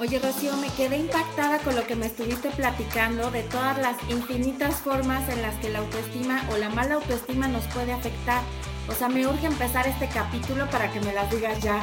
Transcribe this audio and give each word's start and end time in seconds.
Oye, 0.00 0.20
Rocío, 0.20 0.56
me 0.58 0.68
quedé 0.76 0.96
impactada 0.96 1.58
con 1.58 1.74
lo 1.74 1.84
que 1.84 1.96
me 1.96 2.06
estuviste 2.06 2.50
platicando 2.50 3.32
de 3.32 3.42
todas 3.42 3.76
las 3.78 3.96
infinitas 4.08 4.76
formas 4.76 5.28
en 5.28 5.42
las 5.42 5.56
que 5.56 5.70
la 5.70 5.80
autoestima 5.80 6.48
o 6.52 6.56
la 6.56 6.68
mala 6.68 6.94
autoestima 6.94 7.48
nos 7.48 7.64
puede 7.74 7.92
afectar. 7.92 8.40
O 8.88 8.92
sea, 8.92 9.08
me 9.08 9.26
urge 9.26 9.48
empezar 9.48 9.88
este 9.88 10.06
capítulo 10.06 10.70
para 10.70 10.92
que 10.92 11.00
me 11.00 11.12
las 11.12 11.28
digas 11.32 11.60
ya. 11.60 11.82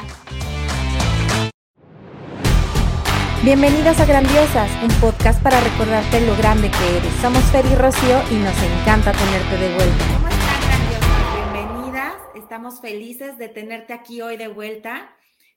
Bienvenidas 3.44 4.00
a 4.00 4.06
Grandiosas, 4.06 4.70
un 4.82 4.98
podcast 4.98 5.42
para 5.42 5.60
recordarte 5.60 6.22
lo 6.22 6.34
grande 6.38 6.70
que 6.70 6.96
eres. 6.96 7.12
Somos 7.20 7.44
Fer 7.52 7.66
y 7.66 7.74
Rocío 7.74 8.18
y 8.30 8.36
nos 8.36 8.56
encanta 8.62 9.12
tenerte 9.12 9.58
de 9.58 9.74
vuelta. 9.74 10.04
¿Cómo 10.14 10.28
están, 10.28 10.60
grandiosas? 10.62 11.52
Bienvenidas. 11.52 12.14
Estamos 12.34 12.80
felices 12.80 13.36
de 13.36 13.50
tenerte 13.50 13.92
aquí 13.92 14.22
hoy 14.22 14.38
de 14.38 14.48
vuelta. 14.48 15.14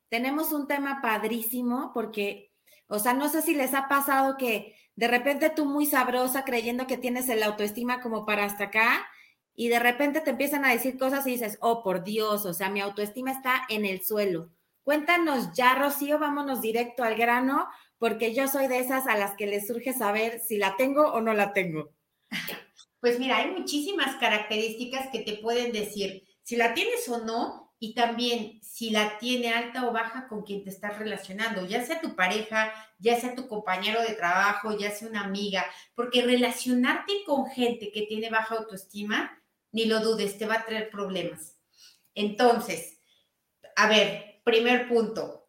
Tenemos 0.10 0.52
un 0.52 0.68
tema 0.68 1.02
padrísimo 1.02 1.92
porque 1.94 2.49
o 2.90 2.98
sea, 2.98 3.14
no 3.14 3.30
sé 3.30 3.44
si 3.44 3.54
les 3.54 3.74
ha 3.76 3.88
pasado 3.88 4.36
que 4.36 4.76
de 4.96 5.08
repente 5.08 5.52
tú 5.52 5.66
muy 5.66 5.86
sabrosa 5.86 6.44
creyendo 6.44 6.88
que 6.88 6.98
tienes 6.98 7.30
el 7.30 7.44
autoestima 7.44 8.02
como 8.02 8.26
para 8.26 8.46
hasta 8.46 8.66
acá 8.66 9.08
y 9.56 9.70
de 9.70 9.80
repente 9.80 10.22
te 10.22 10.32
empiezan 10.32 10.66
a 10.66 10.72
decir 10.72 10.98
cosas 10.98 11.26
y 11.28 11.32
dices, 11.32 11.58
oh, 11.62 11.84
por 11.84 12.04
Dios, 12.04 12.46
o 12.46 12.54
sea, 12.54 12.70
mi 12.70 12.82
autoestima 12.82 13.32
está 13.32 13.62
en 13.70 13.86
el 13.86 14.02
suelo. 14.04 14.50
Cuéntanos 14.84 15.54
ya, 15.54 15.76
Rocío, 15.76 16.18
vámonos 16.18 16.62
directo 16.62 17.04
al 17.04 17.16
grano, 17.16 17.68
porque 18.00 18.34
yo 18.34 18.48
soy 18.48 18.68
de 18.68 18.80
esas 18.80 19.06
a 19.06 19.16
las 19.16 19.36
que 19.36 19.46
les 19.46 19.68
surge 19.68 19.94
saber 19.94 20.40
si 20.40 20.58
la 20.58 20.76
tengo 20.76 21.12
o 21.12 21.22
no 21.22 21.34
la 21.34 21.54
tengo. 21.54 21.92
Pues 23.00 23.20
mira, 23.20 23.38
hay 23.38 23.52
muchísimas 23.52 24.16
características 24.16 25.10
que 25.12 25.20
te 25.20 25.38
pueden 25.38 25.72
decir 25.72 26.24
si 26.42 26.56
la 26.56 26.74
tienes 26.74 27.08
o 27.08 27.24
no 27.24 27.69
y 27.80 27.94
también 27.94 28.60
si 28.62 28.90
la 28.90 29.18
tiene 29.20 29.54
alta 29.54 29.88
o 29.88 29.94
baja 29.94 30.28
con 30.28 30.44
quien 30.44 30.64
te 30.64 30.70
estás 30.70 31.00
relacionando, 31.00 31.66
ya 31.66 31.86
sea 31.86 32.02
tu 32.02 32.14
pareja, 32.16 32.74
ya 33.00 33.20
sea 33.20 33.36
tu 33.36 33.48
compañero 33.48 34.02
de 34.02 34.16
trabajo, 34.16 34.78
ya 34.78 34.92
sea 34.92 35.08
una 35.08 35.24
amiga, 35.24 35.66
porque 35.96 36.22
relacionarte 36.22 37.24
con 37.26 37.46
gente 37.46 37.92
que 37.92 38.02
tiene 38.02 38.30
baja 38.30 38.56
autoestima, 38.56 39.42
ni 39.72 39.86
lo 39.86 40.02
dudes, 40.02 40.38
te 40.38 40.46
va 40.46 40.56
a 40.56 40.66
traer 40.66 40.90
problemas. 40.90 41.58
Entonces, 42.16 43.00
a 43.78 43.88
ver, 43.88 44.42
primer 44.44 44.90
punto, 44.90 45.48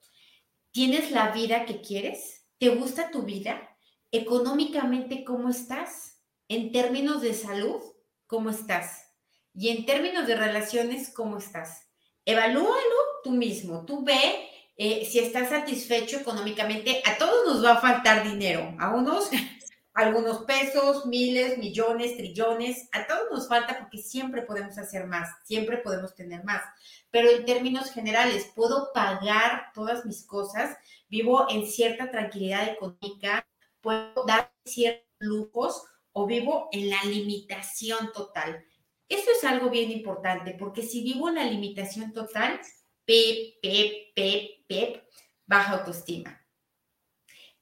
¿tienes 0.71 1.11
la 1.11 1.33
vida 1.33 1.65
que 1.65 1.81
quieres? 1.81 2.47
¿Te 2.59 2.69
gusta 2.69 3.11
tu 3.11 3.23
vida? 3.23 3.77
Económicamente, 4.13 5.25
¿cómo 5.25 5.49
estás? 5.49 6.23
En 6.47 6.71
términos 6.71 7.23
de 7.23 7.35
salud, 7.35 7.83
¿cómo 8.27 8.51
estás? 8.51 9.05
Y 9.53 9.71
en 9.71 9.85
términos 9.85 10.29
de 10.29 10.37
relaciones, 10.37 11.13
¿cómo 11.13 11.39
estás? 11.39 11.90
Evalúalo 12.25 12.97
tú 13.23 13.31
mismo, 13.31 13.85
tú 13.85 14.05
ve 14.05 14.49
eh, 14.77 15.05
si 15.05 15.19
estás 15.19 15.51
satisfecho 15.51 16.19
económicamente. 16.19 17.03
A 17.05 17.19
todos 17.19 17.47
nos 17.47 17.65
va 17.65 17.73
a 17.73 17.81
faltar 17.81 18.25
dinero, 18.25 18.75
a 18.79 18.95
unos 18.95 19.31
algunos 19.93 20.45
pesos, 20.45 21.07
miles, 21.07 21.59
millones, 21.59 22.17
trillones, 22.17 22.89
a 22.93 23.07
todos 23.07 23.31
nos 23.31 23.49
falta 23.49 23.79
porque 23.79 23.99
siempre 23.99 24.43
podemos 24.43 24.79
hacer 24.79 25.07
más, 25.07 25.29
siempre 25.45 25.79
podemos 25.79 26.15
tener 26.15 26.45
más. 26.45 26.63
Pero 27.11 27.29
en 27.29 27.45
términos 27.45 27.91
generales, 27.91 28.51
puedo 28.55 28.93
pagar 28.95 29.73
todas 29.75 30.07
mis 30.07 30.25
cosas, 30.25 30.77
vivo 31.09 31.47
en 31.51 31.67
cierta 31.67 32.11
tranquilidad 32.11 32.69
económica, 32.69 33.47
puedo 33.81 34.25
dar 34.27 34.51
ciertos 34.65 35.07
lujos 35.19 35.85
o 36.13 36.27
vivo 36.27 36.69
en 36.73 36.89
la 36.89 37.03
limitación 37.05 38.13
total. 38.13 38.65
Eso 39.11 39.31
es 39.37 39.45
algo 39.45 39.69
bien 39.69 39.91
importante, 39.91 40.57
porque 40.59 40.83
si 40.83 41.03
vivo 41.03 41.29
en 41.29 41.35
la 41.35 41.45
limitación 41.45 42.13
total, 42.15 42.61
pep, 43.05 43.61
pep, 43.61 44.15
pep, 44.15 44.51
pep, 44.67 45.05
baja 45.47 45.79
autoestima. 45.79 46.41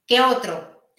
¿Qué 0.07 0.21
otro? 0.21 0.93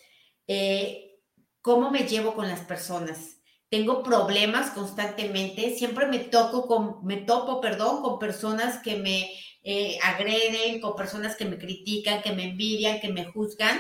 Eh, 0.48 1.22
¿Cómo 1.62 1.92
me 1.92 2.08
llevo 2.08 2.34
con 2.34 2.50
las 2.50 2.62
personas? 2.62 3.38
Tengo 3.70 4.04
problemas 4.04 4.72
constantemente, 4.72 5.76
siempre 5.78 6.08
me 6.08 6.20
toco 6.20 6.68
con, 6.68 7.06
me 7.06 7.18
topo, 7.18 7.62
perdón, 7.62 8.02
con 8.02 8.20
personas 8.20 8.82
que 8.82 8.98
me 8.98 9.32
eh, 9.64 10.00
agreden, 10.04 10.82
con 10.82 10.96
personas 10.96 11.36
que 11.36 11.46
me 11.46 11.60
critican, 11.60 12.24
que 12.24 12.34
me 12.34 12.50
envidian, 12.50 13.00
que 13.00 13.14
me 13.14 13.26
juzgan 13.26 13.80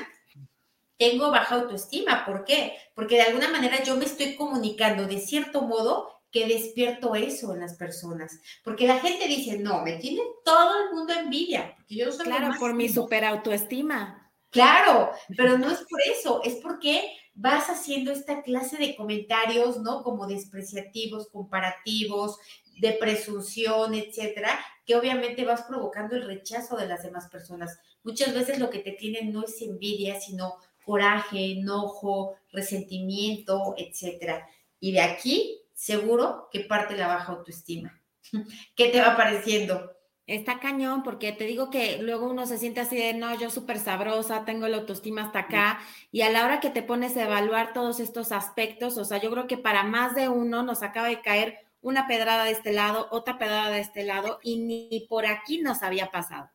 tengo 0.99 1.31
baja 1.31 1.55
autoestima. 1.55 2.25
¿Por 2.25 2.43
qué? 2.43 2.73
Porque 2.93 3.15
de 3.15 3.21
alguna 3.21 3.49
manera 3.49 3.81
yo 3.83 3.95
me 3.95 4.05
estoy 4.05 4.35
comunicando 4.35 5.07
de 5.07 5.19
cierto 5.19 5.61
modo 5.61 6.18
que 6.31 6.47
despierto 6.47 7.15
eso 7.15 7.53
en 7.53 7.61
las 7.61 7.75
personas. 7.75 8.39
Porque 8.63 8.87
la 8.87 8.99
gente 8.99 9.27
dice, 9.27 9.57
no, 9.57 9.83
me 9.83 9.97
tiene 9.97 10.21
todo 10.45 10.83
el 10.83 10.95
mundo 10.95 11.13
envidia. 11.13 11.73
Porque 11.77 11.95
yo 11.95 12.11
soy 12.11 12.25
claro, 12.25 12.53
por 12.59 12.73
mi 12.73 12.89
super 12.89 13.25
autoestima. 13.25 14.31
Claro, 14.51 15.11
pero 15.37 15.57
no 15.57 15.69
es 15.69 15.79
por 15.87 16.01
eso, 16.01 16.41
es 16.43 16.55
porque 16.55 17.15
vas 17.35 17.69
haciendo 17.69 18.11
esta 18.11 18.41
clase 18.41 18.77
de 18.77 18.95
comentarios, 18.95 19.79
¿no? 19.79 20.01
Como 20.01 20.25
despreciativos, 20.25 21.29
comparativos, 21.29 22.37
de 22.79 22.93
presunción, 22.93 23.93
etcétera, 23.93 24.59
que 24.85 24.95
obviamente 24.95 25.45
vas 25.45 25.63
provocando 25.63 26.15
el 26.15 26.25
rechazo 26.25 26.77
de 26.77 26.87
las 26.87 27.03
demás 27.03 27.29
personas. 27.29 27.77
Muchas 28.03 28.33
veces 28.33 28.59
lo 28.59 28.69
que 28.69 28.79
te 28.79 28.91
tienen 28.93 29.31
no 29.31 29.43
es 29.43 29.61
envidia, 29.61 30.19
sino 30.19 30.55
coraje, 30.83 31.51
enojo, 31.51 32.35
resentimiento, 32.51 33.75
etcétera. 33.77 34.47
Y 34.79 34.93
de 34.93 35.01
aquí 35.01 35.58
seguro 35.79 36.49
que 36.51 36.59
parte 36.59 36.97
la 36.97 37.07
baja 37.07 37.31
autoestima. 37.31 38.01
¿Qué 38.75 38.89
te 38.89 38.99
va 38.99 39.15
pareciendo? 39.15 39.95
Está 40.27 40.59
cañón, 40.59 41.01
porque 41.01 41.31
te 41.31 41.45
digo 41.45 41.71
que 41.71 41.99
luego 42.03 42.29
uno 42.29 42.45
se 42.45 42.59
siente 42.59 42.81
así 42.81 42.97
de, 42.97 43.13
no, 43.13 43.33
yo 43.39 43.49
súper 43.49 43.79
sabrosa, 43.79 44.45
tengo 44.45 44.67
la 44.67 44.77
autoestima 44.77 45.23
hasta 45.23 45.39
acá, 45.39 45.79
y 46.11 46.21
a 46.21 46.29
la 46.29 46.45
hora 46.45 46.59
que 46.59 46.69
te 46.69 46.83
pones 46.83 47.17
a 47.17 47.23
evaluar 47.23 47.73
todos 47.73 47.99
estos 47.99 48.31
aspectos, 48.31 48.99
o 48.99 49.05
sea, 49.05 49.19
yo 49.19 49.31
creo 49.31 49.47
que 49.47 49.57
para 49.57 49.81
más 49.83 50.13
de 50.13 50.29
uno 50.29 50.61
nos 50.61 50.83
acaba 50.83 51.07
de 51.07 51.21
caer 51.21 51.57
una 51.81 52.05
pedrada 52.07 52.43
de 52.43 52.51
este 52.51 52.73
lado, 52.73 53.07
otra 53.09 53.39
pedrada 53.39 53.71
de 53.71 53.79
este 53.79 54.03
lado, 54.03 54.39
y 54.43 54.57
ni 54.57 55.07
por 55.09 55.25
aquí 55.25 55.61
nos 55.61 55.81
había 55.81 56.11
pasado. 56.11 56.51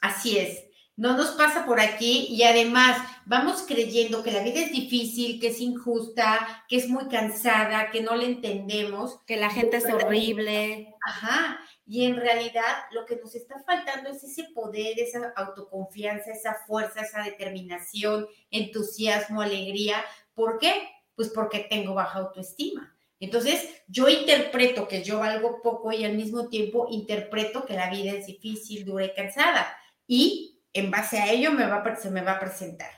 Así 0.00 0.38
es 0.38 0.71
no 1.02 1.16
nos 1.16 1.32
pasa 1.32 1.66
por 1.66 1.80
aquí 1.80 2.28
y 2.30 2.44
además 2.44 2.96
vamos 3.26 3.64
creyendo 3.66 4.22
que 4.22 4.30
la 4.30 4.44
vida 4.44 4.60
es 4.60 4.70
difícil, 4.70 5.40
que 5.40 5.48
es 5.48 5.58
injusta, 5.58 6.64
que 6.68 6.76
es 6.76 6.88
muy 6.88 7.08
cansada, 7.08 7.90
que 7.90 8.02
no 8.02 8.14
le 8.14 8.26
entendemos. 8.26 9.18
Que 9.26 9.36
la 9.36 9.50
gente 9.50 9.78
es 9.78 9.84
horrible. 9.92 10.94
Ajá. 11.04 11.58
Y 11.88 12.04
en 12.04 12.14
realidad 12.14 12.62
lo 12.92 13.04
que 13.04 13.16
nos 13.16 13.34
está 13.34 13.58
faltando 13.66 14.10
es 14.10 14.22
ese 14.22 14.44
poder, 14.54 15.00
esa 15.00 15.32
autoconfianza, 15.34 16.30
esa 16.30 16.54
fuerza, 16.68 17.00
esa 17.00 17.24
determinación, 17.24 18.28
entusiasmo, 18.52 19.42
alegría. 19.42 19.96
¿Por 20.34 20.60
qué? 20.60 20.88
Pues 21.16 21.30
porque 21.30 21.66
tengo 21.68 21.94
baja 21.94 22.20
autoestima. 22.20 22.94
Entonces, 23.18 23.82
yo 23.88 24.08
interpreto 24.08 24.86
que 24.86 25.02
yo 25.02 25.18
valgo 25.18 25.62
poco 25.62 25.90
y 25.90 26.04
al 26.04 26.14
mismo 26.14 26.48
tiempo 26.48 26.86
interpreto 26.92 27.66
que 27.66 27.74
la 27.74 27.90
vida 27.90 28.12
es 28.12 28.26
difícil, 28.26 28.84
dura 28.84 29.06
y 29.06 29.14
cansada. 29.14 29.76
Y 30.06 30.51
en 30.72 30.90
base 30.90 31.18
a 31.18 31.30
ello 31.30 31.52
me 31.52 31.66
va 31.66 31.82
se 31.96 32.10
me 32.10 32.22
va 32.22 32.32
a 32.32 32.40
presentar. 32.40 32.90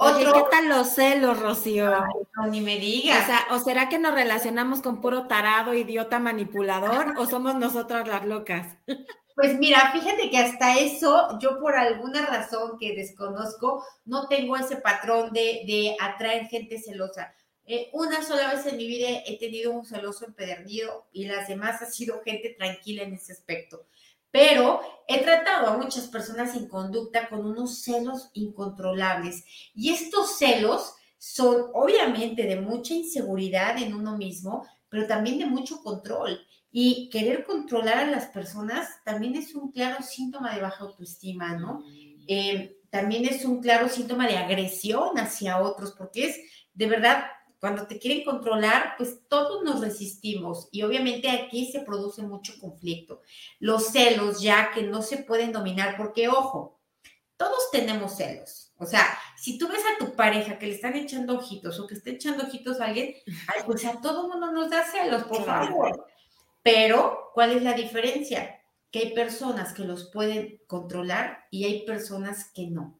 Oye, 0.00 0.26
¿qué 0.32 0.44
tal 0.48 0.68
los 0.68 0.94
celos, 0.94 1.40
Rocío? 1.40 1.92
ni 2.50 2.60
me 2.60 2.78
digas. 2.78 3.24
O 3.24 3.26
sea, 3.26 3.46
¿o 3.50 3.58
será 3.58 3.88
que 3.88 3.98
nos 3.98 4.14
relacionamos 4.14 4.80
con 4.80 5.00
puro 5.00 5.26
tarado, 5.26 5.74
idiota, 5.74 6.20
manipulador, 6.20 7.14
o 7.18 7.26
somos 7.26 7.56
nosotras 7.56 8.06
las 8.06 8.24
locas? 8.24 8.76
Pues 9.34 9.58
mira, 9.58 9.92
fíjate 9.92 10.30
que 10.30 10.38
hasta 10.38 10.78
eso, 10.78 11.38
yo 11.40 11.60
por 11.60 11.76
alguna 11.76 12.26
razón 12.26 12.78
que 12.78 12.94
desconozco, 12.94 13.84
no 14.04 14.26
tengo 14.28 14.56
ese 14.56 14.76
patrón 14.76 15.32
de, 15.32 15.62
de 15.64 15.96
atraer 16.00 16.46
gente 16.46 16.80
celosa. 16.80 17.34
Eh, 17.64 17.90
una 17.92 18.22
sola 18.22 18.52
vez 18.52 18.66
en 18.66 18.76
mi 18.76 18.86
vida 18.86 19.08
he 19.26 19.38
tenido 19.38 19.72
un 19.72 19.84
celoso 19.84 20.24
empedernido 20.24 21.06
y 21.12 21.26
las 21.26 21.48
demás 21.48 21.82
ha 21.82 21.86
sido 21.86 22.20
gente 22.24 22.56
tranquila 22.58 23.02
en 23.02 23.14
ese 23.14 23.32
aspecto 23.32 23.86
pero 24.30 24.80
he 25.06 25.22
tratado 25.22 25.68
a 25.68 25.76
muchas 25.76 26.06
personas 26.08 26.54
en 26.54 26.68
conducta 26.68 27.28
con 27.28 27.46
unos 27.46 27.82
celos 27.82 28.30
incontrolables 28.34 29.44
y 29.74 29.90
estos 29.90 30.36
celos 30.36 30.94
son 31.18 31.66
obviamente 31.74 32.44
de 32.44 32.60
mucha 32.60 32.94
inseguridad 32.94 33.76
en 33.78 33.94
uno 33.94 34.16
mismo, 34.16 34.64
pero 34.88 35.06
también 35.06 35.38
de 35.38 35.46
mucho 35.46 35.82
control. 35.82 36.40
Y 36.70 37.08
querer 37.10 37.44
controlar 37.44 37.98
a 37.98 38.10
las 38.10 38.26
personas 38.26 39.02
también 39.04 39.34
es 39.34 39.54
un 39.54 39.72
claro 39.72 40.02
síntoma 40.02 40.54
de 40.54 40.60
baja 40.60 40.84
autoestima, 40.84 41.56
¿no? 41.56 41.82
Eh, 42.28 42.76
también 42.90 43.26
es 43.26 43.44
un 43.44 43.60
claro 43.60 43.88
síntoma 43.88 44.28
de 44.28 44.36
agresión 44.36 45.18
hacia 45.18 45.60
otros, 45.60 45.94
porque 45.96 46.26
es 46.26 46.36
de 46.74 46.86
verdad 46.86 47.24
cuando 47.60 47.86
te 47.86 47.98
quieren 47.98 48.24
controlar, 48.24 48.94
pues 48.96 49.20
todos 49.28 49.64
nos 49.64 49.80
resistimos 49.80 50.68
y 50.70 50.82
obviamente 50.82 51.28
aquí 51.30 51.70
se 51.70 51.80
produce 51.80 52.22
mucho 52.22 52.54
conflicto. 52.60 53.22
Los 53.58 53.88
celos 53.88 54.40
ya 54.40 54.70
que 54.72 54.82
no 54.82 55.02
se 55.02 55.18
pueden 55.18 55.52
dominar, 55.52 55.96
porque 55.96 56.28
ojo, 56.28 56.80
todos 57.36 57.70
tenemos 57.70 58.16
celos. 58.16 58.72
O 58.78 58.86
sea, 58.86 59.06
si 59.36 59.58
tú 59.58 59.68
ves 59.68 59.82
a 59.82 60.04
tu 60.04 60.14
pareja 60.14 60.58
que 60.58 60.66
le 60.66 60.74
están 60.74 60.94
echando 60.94 61.36
ojitos 61.36 61.80
o 61.80 61.86
que 61.86 61.94
está 61.94 62.10
echando 62.10 62.44
ojitos 62.44 62.80
a 62.80 62.86
alguien, 62.86 63.14
pues 63.66 63.84
a 63.84 64.00
todo 64.00 64.28
mundo 64.28 64.52
nos 64.52 64.70
da 64.70 64.84
celos, 64.84 65.24
por 65.24 65.44
favor. 65.44 66.06
Pero, 66.62 67.30
¿cuál 67.34 67.52
es 67.52 67.62
la 67.62 67.72
diferencia? 67.72 68.60
Que 68.90 69.00
hay 69.00 69.14
personas 69.14 69.72
que 69.72 69.84
los 69.84 70.10
pueden 70.10 70.60
controlar 70.66 71.46
y 71.50 71.64
hay 71.64 71.84
personas 71.86 72.50
que 72.52 72.68
no. 72.68 72.97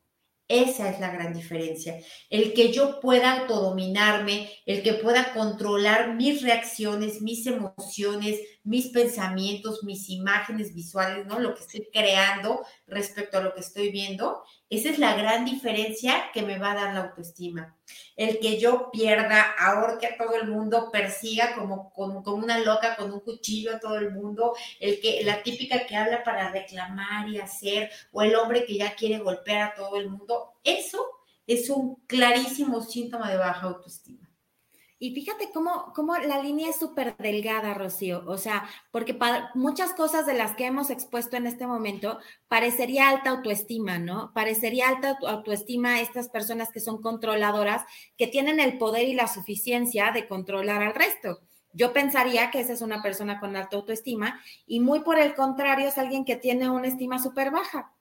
Esa 0.48 0.88
es 0.88 0.98
la 0.98 1.10
gran 1.10 1.34
diferencia. 1.34 2.00
El 2.30 2.54
que 2.54 2.72
yo 2.72 3.00
pueda 3.00 3.40
autodominarme, 3.40 4.50
el 4.64 4.82
que 4.82 4.94
pueda 4.94 5.34
controlar 5.34 6.14
mis 6.14 6.40
reacciones, 6.42 7.20
mis 7.20 7.46
emociones, 7.46 8.40
mis 8.64 8.88
pensamientos, 8.88 9.84
mis 9.84 10.08
imágenes 10.08 10.74
visuales, 10.74 11.26
¿no? 11.26 11.38
Lo 11.38 11.54
que 11.54 11.60
estoy 11.60 11.88
creando 11.92 12.64
respecto 12.86 13.36
a 13.36 13.42
lo 13.42 13.54
que 13.54 13.60
estoy 13.60 13.90
viendo. 13.90 14.42
Esa 14.70 14.90
es 14.90 14.98
la 14.98 15.14
gran 15.14 15.46
diferencia 15.46 16.30
que 16.34 16.42
me 16.42 16.58
va 16.58 16.72
a 16.72 16.74
dar 16.74 16.94
la 16.94 17.00
autoestima. 17.04 17.74
El 18.16 18.38
que 18.38 18.60
yo 18.60 18.90
pierda, 18.92 19.54
ahorque 19.58 20.06
a 20.06 20.16
todo 20.18 20.34
el 20.34 20.48
mundo, 20.48 20.90
persiga 20.92 21.54
como, 21.54 21.90
como, 21.94 22.20
una 22.34 22.58
loca 22.58 22.94
con 22.96 23.10
un 23.10 23.20
cuchillo 23.20 23.74
a 23.74 23.80
todo 23.80 23.96
el 23.96 24.10
mundo, 24.12 24.54
el 24.78 25.00
que, 25.00 25.22
la 25.24 25.42
típica 25.42 25.86
que 25.86 25.96
habla 25.96 26.22
para 26.22 26.50
reclamar 26.50 27.28
y 27.30 27.38
hacer, 27.38 27.90
o 28.12 28.22
el 28.22 28.36
hombre 28.36 28.66
que 28.66 28.76
ya 28.76 28.94
quiere 28.94 29.18
golpear 29.18 29.62
a 29.62 29.74
todo 29.74 29.96
el 29.96 30.10
mundo, 30.10 30.52
eso 30.62 31.02
es 31.46 31.70
un 31.70 31.96
clarísimo 32.06 32.82
síntoma 32.82 33.30
de 33.30 33.38
baja 33.38 33.68
autoestima. 33.68 34.27
Y 35.00 35.14
fíjate 35.14 35.50
cómo, 35.54 35.92
cómo 35.94 36.16
la 36.16 36.42
línea 36.42 36.70
es 36.70 36.76
súper 36.76 37.16
delgada, 37.18 37.72
Rocío. 37.72 38.24
O 38.26 38.36
sea, 38.36 38.68
porque 38.90 39.14
para 39.14 39.50
muchas 39.54 39.92
cosas 39.92 40.26
de 40.26 40.34
las 40.34 40.56
que 40.56 40.66
hemos 40.66 40.90
expuesto 40.90 41.36
en 41.36 41.46
este 41.46 41.68
momento, 41.68 42.18
parecería 42.48 43.08
alta 43.08 43.30
autoestima, 43.30 43.98
¿no? 43.98 44.32
Parecería 44.34 44.88
alta 44.88 45.16
autoestima 45.28 46.00
estas 46.00 46.28
personas 46.28 46.72
que 46.72 46.80
son 46.80 47.00
controladoras, 47.00 47.84
que 48.16 48.26
tienen 48.26 48.58
el 48.58 48.76
poder 48.76 49.06
y 49.06 49.14
la 49.14 49.28
suficiencia 49.28 50.10
de 50.10 50.26
controlar 50.26 50.82
al 50.82 50.94
resto. 50.94 51.40
Yo 51.72 51.92
pensaría 51.92 52.50
que 52.50 52.58
esa 52.58 52.72
es 52.72 52.80
una 52.80 53.00
persona 53.00 53.38
con 53.38 53.54
alta 53.54 53.76
autoestima 53.76 54.40
y 54.66 54.80
muy 54.80 55.00
por 55.00 55.18
el 55.18 55.34
contrario 55.34 55.86
es 55.86 55.98
alguien 55.98 56.24
que 56.24 56.34
tiene 56.34 56.68
una 56.70 56.88
estima 56.88 57.22
súper 57.22 57.52
baja. 57.52 57.94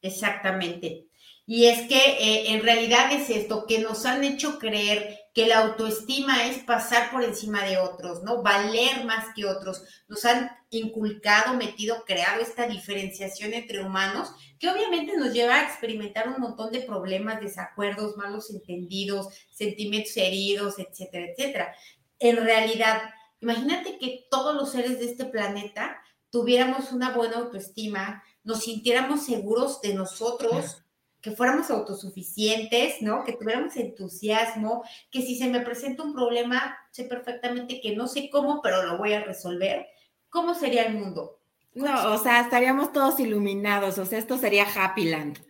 Exactamente. 0.00 1.08
Y 1.44 1.66
es 1.66 1.88
que 1.88 1.96
eh, 1.96 2.52
en 2.52 2.62
realidad 2.62 3.12
es 3.12 3.30
esto, 3.30 3.66
que 3.66 3.80
nos 3.80 4.06
han 4.06 4.22
hecho 4.22 4.58
creer 4.60 5.25
que 5.36 5.46
la 5.46 5.58
autoestima 5.58 6.46
es 6.46 6.64
pasar 6.64 7.10
por 7.10 7.22
encima 7.22 7.62
de 7.62 7.76
otros, 7.76 8.22
¿no? 8.22 8.42
Valer 8.42 9.04
más 9.04 9.34
que 9.34 9.44
otros. 9.44 9.82
Nos 10.08 10.24
han 10.24 10.50
inculcado, 10.70 11.52
metido, 11.58 12.04
creado 12.06 12.40
esta 12.40 12.66
diferenciación 12.66 13.52
entre 13.52 13.84
humanos 13.84 14.30
que 14.58 14.70
obviamente 14.70 15.14
nos 15.14 15.34
lleva 15.34 15.56
a 15.56 15.64
experimentar 15.64 16.26
un 16.30 16.40
montón 16.40 16.72
de 16.72 16.80
problemas, 16.80 17.42
desacuerdos, 17.42 18.16
malos 18.16 18.48
entendidos, 18.48 19.28
sentimientos 19.50 20.16
heridos, 20.16 20.78
etcétera, 20.78 21.26
etcétera. 21.26 21.74
En 22.18 22.38
realidad, 22.38 23.02
imagínate 23.42 23.98
que 23.98 24.26
todos 24.30 24.54
los 24.54 24.72
seres 24.72 24.98
de 25.00 25.04
este 25.04 25.26
planeta 25.26 26.00
tuviéramos 26.30 26.92
una 26.92 27.10
buena 27.10 27.36
autoestima, 27.36 28.24
nos 28.42 28.64
sintiéramos 28.64 29.26
seguros 29.26 29.82
de 29.82 29.92
nosotros, 29.92 30.82
que 31.26 31.34
fuéramos 31.34 31.72
autosuficientes, 31.72 33.02
¿no? 33.02 33.24
Que 33.24 33.32
tuviéramos 33.32 33.74
entusiasmo, 33.74 34.84
que 35.10 35.22
si 35.22 35.36
se 35.36 35.48
me 35.48 35.58
presenta 35.58 36.04
un 36.04 36.14
problema, 36.14 36.78
sé 36.92 37.02
perfectamente 37.02 37.80
que 37.80 37.96
no 37.96 38.06
sé 38.06 38.30
cómo, 38.30 38.62
pero 38.62 38.84
lo 38.84 38.96
voy 38.96 39.12
a 39.12 39.24
resolver. 39.24 39.88
¿Cómo 40.30 40.54
sería 40.54 40.84
el 40.84 40.94
mundo? 40.94 41.40
No, 41.74 42.12
o 42.12 42.18
sea, 42.18 42.42
estaríamos 42.42 42.92
todos 42.92 43.18
iluminados, 43.18 43.98
o 43.98 44.06
sea, 44.06 44.20
esto 44.20 44.38
sería 44.38 44.68
Happy 44.72 45.06
Land. 45.06 45.44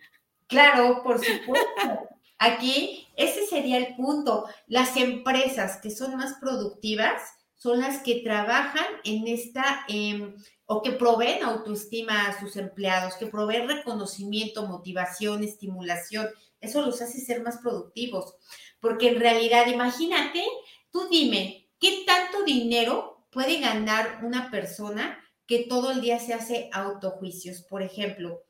Claro, 0.46 1.02
por 1.02 1.22
supuesto. 1.22 2.08
Aquí, 2.38 3.06
ese 3.14 3.44
sería 3.44 3.76
el 3.76 3.96
punto. 3.96 4.46
Las 4.68 4.96
empresas 4.96 5.78
que 5.82 5.90
son 5.90 6.16
más 6.16 6.38
productivas 6.40 7.20
son 7.56 7.80
las 7.80 8.02
que 8.02 8.16
trabajan 8.16 8.86
en 9.04 9.26
esta 9.26 9.84
eh, 9.88 10.34
o 10.66 10.82
que 10.82 10.92
proveen 10.92 11.42
autoestima 11.42 12.28
a 12.28 12.38
sus 12.38 12.56
empleados, 12.56 13.14
que 13.14 13.26
proveen 13.26 13.68
reconocimiento, 13.68 14.66
motivación, 14.66 15.42
estimulación. 15.42 16.28
Eso 16.60 16.82
los 16.82 17.00
hace 17.00 17.20
ser 17.20 17.42
más 17.42 17.58
productivos. 17.58 18.34
Porque 18.80 19.08
en 19.08 19.20
realidad, 19.20 19.66
imagínate, 19.66 20.44
tú 20.90 21.08
dime, 21.10 21.68
¿qué 21.80 22.04
tanto 22.06 22.44
dinero 22.44 23.26
puede 23.30 23.60
ganar 23.60 24.20
una 24.22 24.50
persona 24.50 25.18
que 25.46 25.66
todo 25.68 25.92
el 25.92 26.00
día 26.00 26.18
se 26.18 26.34
hace 26.34 26.68
autojuicios? 26.72 27.62
Por 27.62 27.82
ejemplo, 27.82 28.42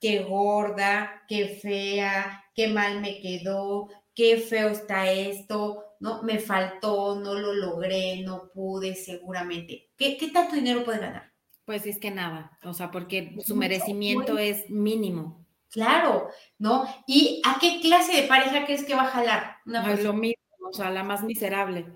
qué 0.00 0.24
gorda, 0.24 1.22
qué 1.28 1.60
fea, 1.62 2.44
qué 2.54 2.68
mal 2.68 3.00
me 3.00 3.20
quedó, 3.20 3.88
qué 4.14 4.38
feo 4.38 4.68
está 4.68 5.10
esto, 5.12 5.84
no, 6.02 6.20
me 6.24 6.40
faltó, 6.40 7.14
no 7.14 7.34
lo 7.34 7.54
logré, 7.54 8.22
no 8.22 8.50
pude, 8.52 8.96
seguramente. 8.96 9.92
¿Qué, 9.96 10.16
qué 10.16 10.30
tanto 10.30 10.56
dinero 10.56 10.84
puede 10.84 10.98
ganar? 10.98 11.32
Pues 11.64 11.86
es 11.86 11.98
que 11.98 12.10
nada, 12.10 12.58
o 12.64 12.74
sea, 12.74 12.90
porque 12.90 13.36
su 13.46 13.54
merecimiento 13.54 14.36
es 14.36 14.68
mínimo. 14.68 15.46
Claro, 15.70 16.28
¿no? 16.58 16.84
¿Y 17.06 17.40
a 17.46 17.56
qué 17.60 17.80
clase 17.80 18.20
de 18.20 18.26
pareja 18.26 18.64
crees 18.64 18.82
que 18.84 18.96
va 18.96 19.02
a 19.02 19.12
jalar? 19.12 19.56
Una 19.64 19.94
lo 19.94 20.12
mismo, 20.12 20.42
o 20.68 20.72
sea, 20.72 20.90
la 20.90 21.04
más 21.04 21.22
miserable. 21.22 21.86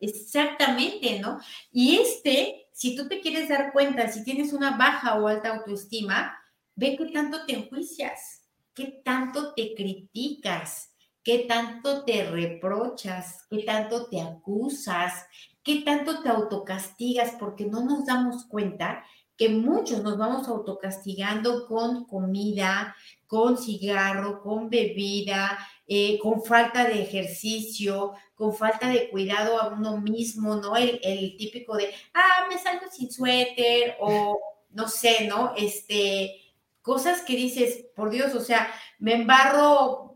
Exactamente, 0.00 1.20
¿no? 1.20 1.38
Y 1.70 1.96
este, 1.96 2.70
si 2.72 2.96
tú 2.96 3.08
te 3.08 3.20
quieres 3.20 3.50
dar 3.50 3.72
cuenta, 3.72 4.08
si 4.08 4.24
tienes 4.24 4.54
una 4.54 4.78
baja 4.78 5.16
o 5.20 5.28
alta 5.28 5.50
autoestima, 5.50 6.34
ve 6.76 6.96
qué 6.96 7.04
tanto 7.12 7.44
te 7.44 7.56
enjuicias, 7.56 8.48
qué 8.72 9.02
tanto 9.04 9.52
te 9.52 9.74
criticas, 9.74 10.89
qué 11.22 11.40
tanto 11.48 12.04
te 12.04 12.24
reprochas, 12.24 13.46
qué 13.50 13.62
tanto 13.62 14.06
te 14.06 14.20
acusas, 14.20 15.26
qué 15.62 15.82
tanto 15.82 16.22
te 16.22 16.28
autocastigas, 16.28 17.34
porque 17.38 17.66
no 17.66 17.84
nos 17.84 18.06
damos 18.06 18.44
cuenta 18.46 19.04
que 19.36 19.48
muchos 19.48 20.02
nos 20.02 20.18
vamos 20.18 20.48
autocastigando 20.48 21.66
con 21.66 22.04
comida, 22.04 22.94
con 23.26 23.56
cigarro, 23.56 24.42
con 24.42 24.68
bebida, 24.68 25.58
eh, 25.86 26.18
con 26.22 26.44
falta 26.44 26.84
de 26.84 27.02
ejercicio, 27.02 28.12
con 28.34 28.54
falta 28.54 28.88
de 28.88 29.08
cuidado 29.08 29.60
a 29.60 29.68
uno 29.68 29.98
mismo, 29.98 30.56
¿no? 30.56 30.76
El, 30.76 31.00
el, 31.02 31.36
típico 31.38 31.76
de, 31.76 31.92
ah, 32.12 32.46
me 32.50 32.58
salgo 32.58 32.86
sin 32.90 33.10
suéter 33.10 33.96
o 34.00 34.38
no 34.70 34.88
sé, 34.88 35.26
¿no? 35.26 35.54
Este, 35.56 36.40
cosas 36.82 37.22
que 37.22 37.34
dices, 37.34 37.86
por 37.96 38.10
Dios, 38.10 38.34
o 38.34 38.40
sea, 38.40 38.70
me 38.98 39.14
embarro 39.14 40.09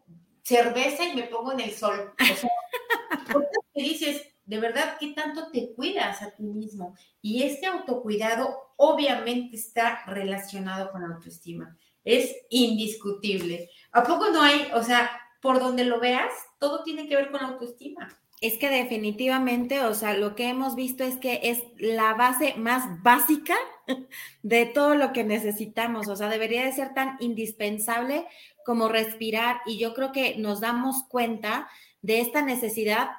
cerveza 0.45 1.05
y 1.09 1.17
me 1.17 1.25
pongo 1.25 1.53
en 1.53 1.61
el 1.61 1.73
sol. 1.73 2.15
O 2.21 2.25
sea, 2.25 2.51
que 3.75 3.83
dices, 3.83 4.23
de 4.45 4.61
verdad, 4.61 4.97
¿qué 5.01 5.09
tanto 5.09 5.51
te 5.51 5.73
cuidas 5.75 6.23
a 6.23 6.31
ti 6.31 6.45
mismo? 6.45 6.95
Y 7.23 7.43
este 7.43 7.67
autocuidado 7.67 8.75
obviamente 8.77 9.57
está 9.57 10.05
relacionado 10.07 10.93
con 10.93 11.03
autoestima. 11.03 11.77
Es 12.05 12.37
indiscutible. 12.51 13.71
¿A 13.93 14.05
poco 14.05 14.29
no 14.29 14.43
hay, 14.43 14.69
o 14.75 14.83
sea, 14.83 15.11
por 15.41 15.61
donde 15.61 15.85
lo 15.85 15.99
veas, 15.99 16.33
todo 16.59 16.83
tiene 16.83 17.09
que 17.09 17.17
ver 17.17 17.31
con 17.31 17.41
autoestima? 17.41 18.09
Es 18.45 18.59
que 18.59 18.69
definitivamente, 18.69 19.81
o 19.85 19.95
sea, 19.95 20.13
lo 20.13 20.35
que 20.35 20.51
hemos 20.51 20.75
visto 20.75 21.03
es 21.03 21.17
que 21.17 21.41
es 21.45 21.63
la 21.79 22.13
base 22.13 22.53
más 22.59 23.03
básica 23.03 23.55
de 24.43 24.67
todo 24.67 24.95
lo 24.97 25.15
que 25.15 25.25
necesitamos. 25.25 26.09
O 26.09 26.17
sea, 26.17 26.29
debería 26.29 26.63
de 26.67 26.73
ser 26.75 26.93
tan 26.93 27.17
indispensable 27.21 28.27
como 28.67 28.91
respirar. 28.91 29.63
Y 29.65 29.79
yo 29.79 29.95
creo 29.95 30.13
que 30.13 30.37
nos 30.37 30.61
damos 30.61 31.05
cuenta 31.09 31.71
de 32.03 32.21
esta 32.21 32.43
necesidad 32.43 33.13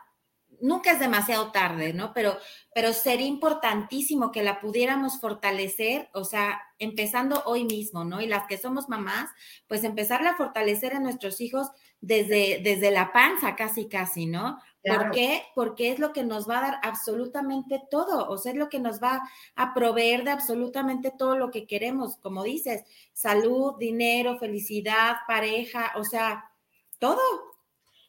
nunca 0.62 0.92
es 0.92 1.00
demasiado 1.00 1.52
tarde, 1.52 1.92
¿no? 1.92 2.14
Pero, 2.14 2.38
pero 2.74 2.94
sería 2.94 3.26
importantísimo 3.26 4.32
que 4.32 4.44
la 4.44 4.62
pudiéramos 4.62 5.20
fortalecer, 5.20 6.08
o 6.14 6.24
sea, 6.24 6.62
empezando 6.78 7.42
hoy 7.46 7.66
mismo, 7.66 8.04
¿no? 8.04 8.22
Y 8.22 8.28
las 8.28 8.46
que 8.46 8.60
somos 8.60 8.90
mamás, 8.90 9.30
pues 9.68 9.84
empezarla 9.84 10.32
a 10.32 10.38
fortalecer 10.38 10.94
a 10.94 11.00
nuestros 11.00 11.42
hijos 11.42 11.70
desde, 12.02 12.62
desde 12.64 12.92
la 12.92 13.12
panza, 13.12 13.56
casi, 13.56 13.88
casi, 13.88 14.26
¿no? 14.26 14.60
¿Por 14.84 15.12
qué? 15.12 15.44
Porque 15.56 15.92
es 15.92 16.00
lo 16.00 16.14
que 16.14 16.24
nos 16.24 16.48
va 16.48 16.60
a 16.60 16.62
dar 16.62 16.80
absolutamente 16.84 17.82
todo, 17.90 18.30
o 18.30 18.38
sea, 18.38 18.52
es 18.52 18.58
lo 18.58 18.70
que 18.70 18.80
nos 18.80 19.02
va 19.02 19.22
a 19.56 19.74
proveer 19.74 20.24
de 20.24 20.32
absolutamente 20.32 21.12
todo 21.18 21.38
lo 21.38 21.50
que 21.50 21.66
queremos, 21.66 22.18
como 22.18 22.44
dices, 22.44 22.84
salud, 23.12 23.74
dinero, 23.80 24.38
felicidad, 24.38 25.16
pareja, 25.28 25.94
o 25.96 26.04
sea, 26.04 26.52
todo, 27.00 27.20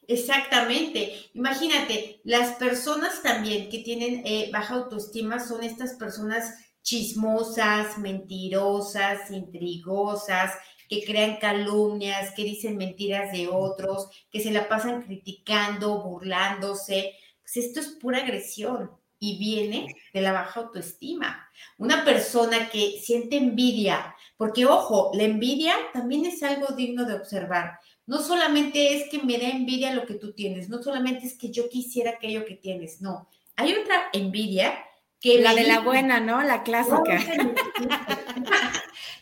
Exactamente. 0.07 1.29
Imagínate, 1.33 2.21
las 2.23 2.55
personas 2.55 3.21
también 3.21 3.69
que 3.69 3.79
tienen 3.79 4.25
eh, 4.25 4.49
baja 4.53 4.75
autoestima 4.75 5.37
son 5.39 5.63
estas 5.63 5.95
personas 5.95 6.53
chismosas, 6.81 7.97
mentirosas, 7.97 9.29
intrigosas, 9.31 10.53
que 10.87 11.03
crean 11.03 11.37
calumnias, 11.37 12.33
que 12.33 12.43
dicen 12.43 12.77
mentiras 12.77 13.31
de 13.31 13.47
otros, 13.47 14.09
que 14.31 14.39
se 14.39 14.51
la 14.51 14.67
pasan 14.67 15.01
criticando, 15.03 16.01
burlándose. 16.03 17.13
Pues 17.41 17.57
esto 17.57 17.79
es 17.79 17.87
pura 17.87 18.19
agresión 18.19 18.91
y 19.19 19.39
viene 19.39 19.95
de 20.13 20.21
la 20.21 20.31
baja 20.31 20.59
autoestima. 20.61 21.49
Una 21.77 22.05
persona 22.05 22.69
que 22.69 22.99
siente 23.01 23.37
envidia, 23.37 24.15
porque 24.37 24.65
ojo, 24.65 25.11
la 25.13 25.23
envidia 25.23 25.73
también 25.93 26.25
es 26.25 26.43
algo 26.43 26.75
digno 26.75 27.05
de 27.05 27.15
observar 27.15 27.79
no 28.07 28.21
solamente 28.21 28.95
es 28.95 29.09
que 29.09 29.21
me 29.21 29.37
da 29.37 29.49
envidia 29.49 29.93
lo 29.93 30.05
que 30.05 30.15
tú 30.15 30.31
tienes, 30.31 30.69
no 30.69 30.81
solamente 30.81 31.27
es 31.27 31.37
que 31.37 31.51
yo 31.51 31.69
quisiera 31.69 32.11
aquello 32.11 32.45
que 32.45 32.55
tienes, 32.55 33.01
no. 33.01 33.27
Hay 33.57 33.73
otra 33.73 34.05
envidia 34.13 34.73
que... 35.19 35.41
La 35.41 35.53
de 35.53 35.63
la 35.63 35.81
buena, 35.81 36.21
¿no? 36.21 36.41
La 36.41 36.63
clásica. 36.63 37.21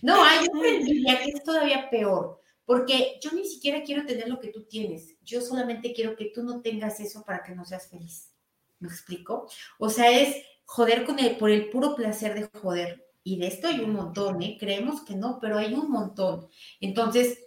No, 0.05 0.24
hay 0.24 0.45
otra 0.45 0.69
envidia 0.69 1.19
que 1.19 1.31
es 1.31 1.43
todavía 1.43 1.89
peor, 1.89 2.39
porque 2.63 3.17
yo 3.24 3.31
ni 3.31 3.43
siquiera 3.43 3.81
quiero 3.81 4.05
tener 4.05 4.29
lo 4.29 4.39
que 4.39 4.50
tú 4.50 4.63
tienes, 4.65 5.17
yo 5.24 5.41
solamente 5.41 5.93
quiero 5.93 6.15
que 6.15 6.25
tú 6.25 6.43
no 6.43 6.62
tengas 6.62 7.00
eso 7.00 7.24
para 7.24 7.41
que 7.41 7.55
no 7.55 7.65
seas 7.65 7.89
feliz. 7.89 8.31
¿Me 8.77 8.88
explico? 8.88 9.50
O 9.79 9.89
sea, 9.89 10.12
es 10.12 10.43
joder 10.65 11.05
con 11.05 11.17
el, 11.17 11.38
por 11.38 11.50
el 11.50 11.71
puro 11.71 11.95
placer 11.95 12.35
de 12.35 12.47
joder. 12.59 13.03
Y 13.24 13.39
de 13.39 13.47
esto 13.47 13.67
hay 13.67 13.79
un 13.79 13.93
montón, 13.93 14.43
¿eh? 14.43 14.57
Creemos 14.59 15.01
que 15.01 15.15
no, 15.15 15.39
pero 15.41 15.57
hay 15.57 15.74
un 15.74 15.89
montón. 15.89 16.47
Entonces, 16.79 17.44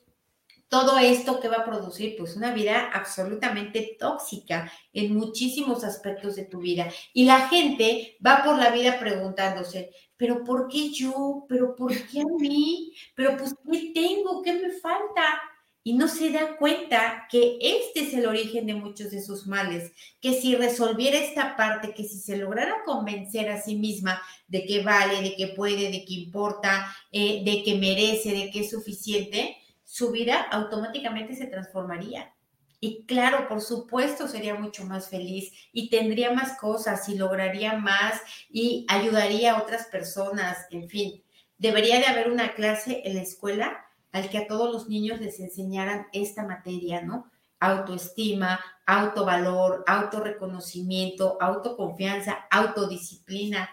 todo 0.69 0.99
esto 0.99 1.41
que 1.41 1.49
va 1.49 1.59
a 1.59 1.65
producir, 1.65 2.15
pues 2.19 2.37
una 2.37 2.53
vida 2.53 2.91
absolutamente 2.93 3.97
tóxica 3.99 4.71
en 4.93 5.15
muchísimos 5.17 5.83
aspectos 5.83 6.37
de 6.37 6.45
tu 6.45 6.61
vida. 6.61 6.89
Y 7.15 7.25
la 7.25 7.49
gente 7.49 8.19
va 8.25 8.43
por 8.45 8.59
la 8.59 8.71
vida 8.71 8.99
preguntándose, 8.99 9.91
pero 10.17 10.45
¿por 10.45 10.69
qué 10.69 10.91
yo? 10.91 11.47
¿Pero 11.49 11.75
por 11.75 11.93
qué 12.09 12.21
a 12.21 12.25
mí? 12.39 12.93
¿Pero 13.15 13.37
pues 13.37 13.55
qué 13.71 13.93
tengo? 13.95 14.43
¿Qué 14.43 14.53
me 14.55 14.73
falta? 14.73 15.41
Y 15.85 15.95
no 15.95 16.07
se 16.07 16.31
da 16.31 16.57
cuenta 16.59 17.27
que 17.31 17.57
este 17.63 18.01
es 18.01 18.13
el 18.13 18.27
origen 18.27 18.67
de 18.67 18.75
muchos 18.75 19.11
de 19.11 19.23
sus 19.23 19.47
males, 19.47 19.93
que 20.21 20.35
si 20.35 20.55
resolviera 20.55 21.17
esta 21.17 21.57
parte, 21.57 21.95
que 21.95 22.05
si 22.05 22.19
se 22.19 22.37
lograra 22.37 22.83
convencer 22.85 23.49
a 23.49 23.63
sí 23.63 23.77
misma 23.77 24.21
de 24.49 24.67
que 24.67 24.83
vale, 24.83 25.23
de 25.23 25.35
que 25.35 25.49
puede, 25.49 25.91
de 25.91 26.05
que 26.05 26.15
importa, 26.15 26.95
eh, 27.11 27.43
de 27.43 27.63
que 27.63 27.77
merece, 27.77 28.33
de 28.33 28.51
que 28.51 28.61
es 28.61 28.71
suficiente, 28.71 29.57
su 29.89 30.11
vida 30.11 30.43
automáticamente 30.51 31.35
se 31.35 31.47
transformaría. 31.47 32.35
Y 32.79 33.07
claro, 33.07 33.49
por 33.49 33.63
supuesto, 33.63 34.29
sería 34.29 34.55
mucho 34.55 34.85
más 34.85 35.09
feliz 35.09 35.51
y 35.73 35.89
tendría 35.89 36.31
más 36.31 36.59
cosas 36.59 37.09
y 37.09 37.17
lograría 37.17 37.73
más 37.73 38.21
y 38.51 38.85
ayudaría 38.91 39.55
a 39.55 39.63
otras 39.63 39.87
personas, 39.87 40.67
en 40.71 40.91
fin. 40.91 41.25
Debería 41.57 42.01
de 42.01 42.07
haber 42.07 42.31
una 42.31 42.53
clase 42.53 43.01
en 43.07 43.15
la 43.17 43.23
escuela 43.23 43.87
al 44.13 44.29
que 44.29 44.37
a 44.37 44.47
todos 44.47 44.71
los 44.71 44.89
niños 44.91 45.21
les 45.21 45.41
enseñaran 45.41 46.07
esta 46.13 46.45
materia, 46.45 47.01
¿no? 47.01 47.31
Autoestima, 47.59 48.61
autovalor, 48.85 49.85
autorreconocimiento, 49.87 51.39
autoconfianza, 51.41 52.47
autodisciplina, 52.51 53.71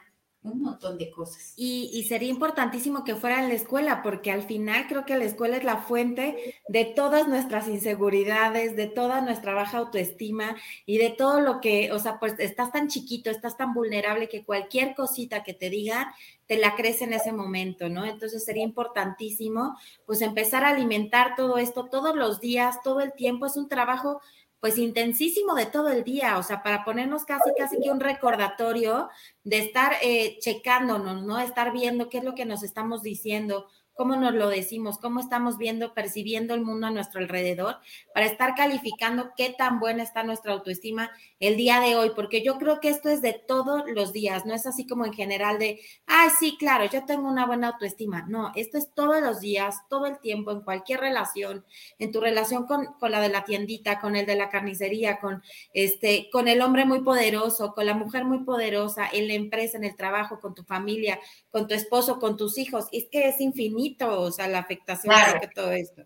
un 0.52 0.62
montón 0.62 0.98
de 0.98 1.10
cosas. 1.10 1.54
Y, 1.56 2.06
sería 2.08 2.30
importantísimo 2.30 3.04
que 3.04 3.16
fuera 3.16 3.42
en 3.42 3.50
la 3.50 3.56
escuela, 3.56 4.04
porque 4.04 4.32
al 4.32 4.44
final 4.44 4.86
creo 4.88 5.06
que 5.06 5.18
la 5.18 5.26
escuela 5.26 5.58
es 5.58 5.64
la 5.64 5.78
fuente 5.78 6.56
de 6.68 6.86
todas 6.86 7.28
nuestras 7.28 7.68
inseguridades, 7.68 8.76
de 8.76 8.88
toda 8.88 9.22
nuestra 9.22 9.54
baja 9.54 9.80
autoestima 9.80 10.56
y 10.86 10.98
de 10.98 11.10
todo 11.10 11.42
lo 11.42 11.62
que, 11.62 11.92
o 11.92 12.00
sea, 12.00 12.20
pues 12.20 12.36
estás 12.40 12.72
tan 12.72 12.88
chiquito, 12.88 13.30
estás 13.30 13.58
tan 13.58 13.74
vulnerable 13.74 14.30
que 14.30 14.46
cualquier 14.46 14.96
cosita 14.96 15.44
que 15.44 15.54
te 15.54 15.70
diga 15.70 16.14
te 16.48 16.58
la 16.58 16.76
crees 16.76 17.02
en 17.02 17.14
ese 17.14 17.32
momento, 17.32 17.90
¿no? 17.90 18.06
Entonces 18.06 18.46
sería 18.46 18.64
importantísimo 18.64 19.78
pues 20.06 20.22
empezar 20.22 20.64
a 20.64 20.70
alimentar 20.70 21.36
todo 21.36 21.58
esto 21.58 21.86
todos 21.86 22.16
los 22.16 22.40
días, 22.40 22.82
todo 22.84 23.02
el 23.02 23.14
tiempo. 23.14 23.48
Es 23.48 23.58
un 23.58 23.68
trabajo 23.68 24.22
pues 24.60 24.78
intensísimo 24.78 25.54
de 25.54 25.66
todo 25.66 25.90
el 25.90 26.04
día, 26.04 26.38
o 26.38 26.44
sea, 26.44 26.64
para 26.64 26.84
ponernos 26.84 27.26
casi, 27.26 27.52
casi 27.58 27.80
que 27.80 27.92
un 27.92 28.00
recordatorio 28.00 29.10
de 29.44 29.60
estar 29.60 29.94
eh, 30.02 30.38
checándonos, 30.40 31.24
¿no? 31.24 31.40
Estar 31.40 31.72
viendo 31.72 32.10
qué 32.10 32.20
es 32.20 32.24
lo 32.24 32.36
que 32.36 32.46
nos 32.46 32.64
estamos 32.64 33.04
diciendo, 33.04 33.68
cómo 33.96 34.16
nos 34.16 34.34
lo 34.34 34.50
decimos, 34.50 34.98
cómo 34.98 35.20
estamos 35.20 35.58
viendo, 35.58 35.94
percibiendo 35.94 36.54
el 36.54 36.62
mundo 36.62 36.88
a 36.88 36.92
nuestro 36.92 37.22
alrededor, 37.22 37.78
para 38.14 38.26
estar 38.26 38.56
calificando 38.56 39.32
qué 39.36 39.56
tan 39.58 39.80
buena 39.80 40.04
está 40.04 40.24
nuestra 40.24 40.54
autoestima 40.54 41.12
el 41.40 41.58
día 41.58 41.80
de 41.80 41.96
hoy, 41.96 42.12
porque 42.16 42.44
yo 42.44 42.58
creo 42.58 42.80
que 42.80 42.90
esto 42.90 43.10
es 43.10 43.22
de 43.22 43.34
todos 43.34 43.84
los 43.88 44.14
días, 44.14 44.46
no 44.46 44.54
es 44.54 44.66
así 44.66 44.86
como 44.86 45.06
en 45.06 45.14
general 45.14 45.60
de, 45.60 45.80
ay, 46.06 46.30
sí, 46.40 46.58
claro, 46.58 46.86
yo 46.86 47.06
tengo 47.06 47.28
una 47.28 47.46
buena 47.46 47.70
autoestima. 47.70 48.26
No, 48.28 48.52
esto 48.56 48.78
es 48.78 48.94
todos 48.94 49.22
los 49.22 49.40
días, 49.40 49.78
todo 49.90 50.06
el 50.06 50.20
tiempo, 50.20 50.52
en 50.52 50.62
cualquier 50.62 51.00
relación, 51.00 51.66
en 52.00 52.12
tu 52.12 52.22
relación 52.22 52.66
con, 52.66 52.86
con 53.00 53.12
la 53.12 53.22
de 53.22 53.30
la 53.30 53.44
tiendita, 53.44 54.00
con 54.00 54.16
el 54.16 54.26
de 54.26 54.36
la 54.36 54.50
carnicería, 54.50 55.20
con 55.20 55.42
este, 55.74 56.30
con 56.32 56.48
el 56.48 56.62
hombre 56.62 56.86
muy 56.86 57.02
poderoso, 57.02 57.74
con 57.74 57.86
la 57.86 57.94
mujer 57.94 58.26
muy 58.26 58.44
poderosa, 58.44 59.08
en 59.12 59.28
la 59.28 59.34
empresa, 59.34 59.78
en 59.78 59.84
el 59.84 59.96
trabajo, 59.96 60.40
con 60.40 60.56
tu 60.56 60.64
familia, 60.64 61.20
con 61.56 61.70
tu 61.70 61.74
esposo, 61.74 62.20
con 62.20 62.36
tus 62.36 62.58
hijos. 62.58 62.88
Es 62.92 63.08
que 63.10 63.30
es 63.30 63.40
infinito 63.40 64.20
o 64.20 64.30
sea, 64.30 64.50
la 64.50 64.60
afectación 64.60 65.16
de 65.40 65.48
todo 65.48 65.72
esto. 65.72 66.04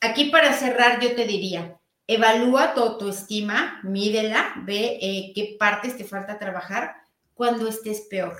Aquí 0.00 0.24
para 0.24 0.52
cerrar, 0.52 1.00
yo 1.00 1.14
te 1.14 1.24
diría, 1.24 1.78
evalúa 2.08 2.74
tu 2.74 2.80
autoestima, 2.80 3.78
mídela, 3.84 4.54
ve 4.64 4.98
eh, 5.00 5.32
qué 5.36 5.54
partes 5.56 5.96
te 5.96 6.02
falta 6.02 6.40
trabajar 6.40 6.96
cuando 7.32 7.68
estés 7.68 8.08
peor. 8.10 8.36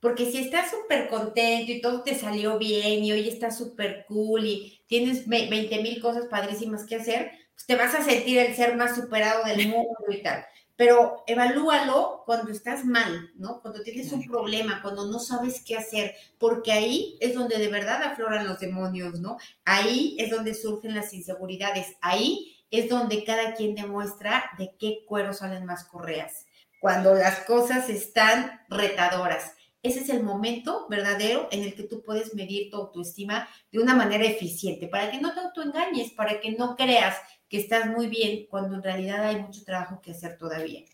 Porque 0.00 0.24
si 0.32 0.38
estás 0.38 0.70
súper 0.70 1.08
contento 1.08 1.70
y 1.72 1.82
todo 1.82 2.02
te 2.02 2.14
salió 2.14 2.56
bien 2.56 3.04
y 3.04 3.12
hoy 3.12 3.28
estás 3.28 3.58
súper 3.58 4.06
cool 4.08 4.46
y 4.46 4.82
tienes 4.86 5.28
20 5.28 5.82
mil 5.82 6.00
cosas 6.00 6.24
padrísimas 6.24 6.86
que 6.86 6.96
hacer, 6.96 7.32
pues 7.52 7.66
te 7.66 7.76
vas 7.76 7.94
a 7.94 8.02
sentir 8.02 8.38
el 8.38 8.56
ser 8.56 8.76
más 8.76 8.96
superado 8.96 9.44
del 9.44 9.68
mundo 9.68 10.06
y 10.08 10.22
tal 10.22 10.42
pero 10.76 11.22
evalúalo 11.26 12.22
cuando 12.24 12.50
estás 12.50 12.84
mal, 12.84 13.30
¿no? 13.36 13.60
Cuando 13.60 13.82
tienes 13.82 14.12
un 14.12 14.24
problema, 14.24 14.80
cuando 14.82 15.06
no 15.06 15.18
sabes 15.18 15.62
qué 15.64 15.76
hacer, 15.76 16.14
porque 16.38 16.72
ahí 16.72 17.16
es 17.20 17.34
donde 17.34 17.58
de 17.58 17.68
verdad 17.68 18.02
afloran 18.02 18.46
los 18.46 18.58
demonios, 18.58 19.20
¿no? 19.20 19.36
Ahí 19.64 20.16
es 20.18 20.30
donde 20.30 20.54
surgen 20.54 20.94
las 20.94 21.12
inseguridades, 21.12 21.96
ahí 22.00 22.56
es 22.70 22.88
donde 22.88 23.22
cada 23.24 23.54
quien 23.54 23.74
demuestra 23.74 24.44
de 24.58 24.74
qué 24.78 25.04
cuero 25.06 25.32
salen 25.34 25.66
más 25.66 25.84
correas, 25.84 26.46
cuando 26.80 27.14
las 27.14 27.40
cosas 27.40 27.88
están 27.90 28.62
retadoras. 28.68 29.52
Ese 29.82 30.00
es 30.00 30.08
el 30.10 30.22
momento 30.22 30.86
verdadero 30.88 31.48
en 31.50 31.64
el 31.64 31.74
que 31.74 31.82
tú 31.82 32.02
puedes 32.02 32.34
medir 32.34 32.70
tu 32.70 32.76
autoestima 32.76 33.48
de 33.72 33.80
una 33.80 33.94
manera 33.94 34.24
eficiente, 34.24 34.86
para 34.86 35.10
que 35.10 35.20
no 35.20 35.34
te 35.34 35.40
autoengañes, 35.40 36.12
para 36.12 36.40
que 36.40 36.52
no 36.52 36.76
creas 36.76 37.16
que 37.48 37.58
estás 37.58 37.86
muy 37.86 38.06
bien 38.06 38.46
cuando 38.48 38.76
en 38.76 38.82
realidad 38.82 39.24
hay 39.26 39.36
mucho 39.36 39.64
trabajo 39.64 40.00
que 40.00 40.12
hacer 40.12 40.38
todavía. 40.38 40.84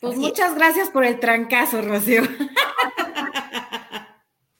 Pues 0.00 0.18
muchas 0.18 0.54
gracias 0.54 0.90
por 0.90 1.04
el 1.04 1.18
trancazo, 1.20 1.80
Rocío. 1.80 2.22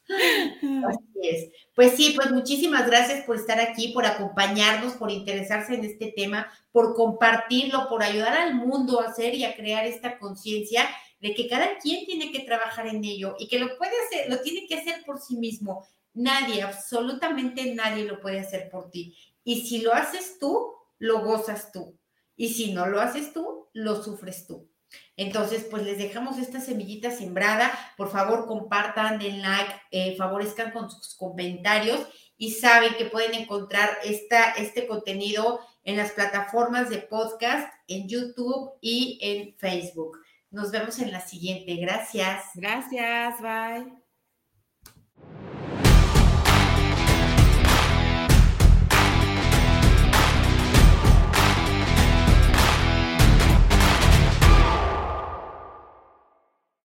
Así 0.09 1.05
es. 1.23 1.51
Pues 1.75 1.93
sí, 1.93 2.15
pues 2.17 2.31
muchísimas 2.31 2.87
gracias 2.87 3.25
por 3.25 3.37
estar 3.37 3.61
aquí, 3.61 3.89
por 3.89 4.07
acompañarnos, 4.07 4.95
por 4.95 5.11
interesarse 5.11 5.75
en 5.75 5.85
este 5.85 6.11
tema, 6.17 6.51
por 6.73 6.95
compartirlo, 6.95 7.89
por 7.91 8.03
ayudar 8.03 8.35
al 8.35 8.55
mundo 8.55 9.01
a 9.01 9.11
hacer 9.11 9.35
y 9.35 9.45
a 9.45 9.55
crear 9.55 9.85
esta 9.85 10.19
conciencia 10.19 10.89
de 11.27 11.35
que 11.35 11.49
cada 11.49 11.79
quien 11.79 12.07
tiene 12.07 12.31
que 12.31 12.41
trabajar 12.41 12.87
en 12.87 13.05
ello 13.05 13.35
y 13.39 13.49
que 13.49 13.59
lo 13.59 13.77
puede 13.77 13.93
hacer, 14.07 14.31
lo 14.31 14.41
tiene 14.43 14.67
que 14.69 14.77
hacer 14.77 15.03
por 15.05 15.21
sí 15.21 15.37
mismo. 15.37 15.85
Nadie, 16.15 16.63
absolutamente 16.63 17.75
nadie 17.75 18.05
lo 18.05 18.21
puede 18.21 18.39
hacer 18.39 18.71
por 18.71 18.91
ti. 18.91 19.17
Y 19.43 19.67
si 19.67 19.81
lo 19.81 19.93
haces 19.93 20.39
tú, 20.39 20.73
lo 20.99 21.25
gozas 21.25 21.73
tú. 21.73 21.99
Y 22.37 22.51
si 22.51 22.73
no 22.73 22.87
lo 22.87 23.01
haces 23.01 23.33
tú, 23.33 23.69
lo 23.73 24.01
sufres 24.03 24.47
tú. 24.47 24.71
Entonces, 25.17 25.67
pues 25.69 25.83
les 25.83 25.99
dejamos 25.99 26.39
esta 26.39 26.61
semillita 26.61 27.11
sembrada. 27.11 27.73
Por 27.97 28.09
favor, 28.09 28.47
compartan, 28.47 29.19
den 29.19 29.43
like, 29.43 29.75
eh, 29.91 30.15
favorezcan 30.17 30.71
con 30.71 30.89
sus 30.89 31.17
comentarios 31.17 32.07
y 32.39 32.53
saben 32.53 32.95
que 32.95 33.07
pueden 33.07 33.35
encontrar 33.35 33.99
esta, 34.05 34.53
este 34.53 34.87
contenido 34.87 35.59
en 35.83 35.97
las 35.97 36.13
plataformas 36.13 36.89
de 36.89 36.99
podcast, 36.99 37.73
en 37.89 38.09
YouTube 38.09 38.75
y 38.81 39.19
en 39.23 39.57
Facebook. 39.57 40.19
Nos 40.57 40.71
vemos 40.71 40.99
en 41.01 41.13
la 41.13 41.21
siguiente. 41.21 41.77
Gracias. 41.77 42.47
Gracias. 42.55 43.43
Bye. 43.43 44.06